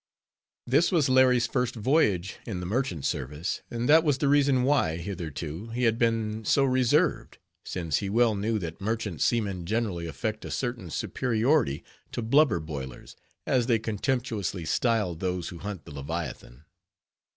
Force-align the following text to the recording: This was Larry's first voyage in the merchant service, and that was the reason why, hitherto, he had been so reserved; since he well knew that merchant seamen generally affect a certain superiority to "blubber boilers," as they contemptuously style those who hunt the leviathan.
This 0.65 0.91
was 0.91 1.09
Larry's 1.09 1.45
first 1.45 1.75
voyage 1.75 2.37
in 2.47 2.59
the 2.59 2.65
merchant 2.65 3.05
service, 3.05 3.61
and 3.69 3.87
that 3.87 4.03
was 4.03 4.17
the 4.17 4.27
reason 4.27 4.63
why, 4.63 4.95
hitherto, 4.97 5.67
he 5.67 5.83
had 5.83 5.99
been 5.99 6.43
so 6.43 6.63
reserved; 6.63 7.37
since 7.65 7.97
he 7.97 8.09
well 8.09 8.33
knew 8.33 8.57
that 8.57 8.81
merchant 8.81 9.21
seamen 9.21 9.63
generally 9.63 10.07
affect 10.07 10.43
a 10.43 10.49
certain 10.49 10.89
superiority 10.89 11.83
to 12.13 12.23
"blubber 12.23 12.59
boilers," 12.59 13.15
as 13.45 13.67
they 13.67 13.77
contemptuously 13.77 14.65
style 14.65 15.13
those 15.13 15.49
who 15.49 15.59
hunt 15.59 15.85
the 15.85 15.91
leviathan. 15.93 16.65